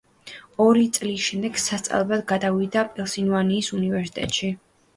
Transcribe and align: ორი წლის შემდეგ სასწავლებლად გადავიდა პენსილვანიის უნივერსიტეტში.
ორი 0.63 0.85
წლის 0.97 1.25
შემდეგ 1.25 1.59
სასწავლებლად 1.65 2.25
გადავიდა 2.33 2.87
პენსილვანიის 2.97 3.73
უნივერსიტეტში. 3.81 4.55